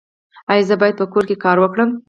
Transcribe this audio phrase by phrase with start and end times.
[0.51, 1.89] ایا زه باید په کور کې کار وکړم؟